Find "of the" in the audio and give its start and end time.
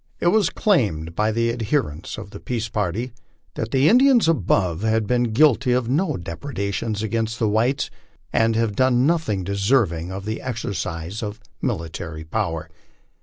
2.17-2.39, 10.11-10.41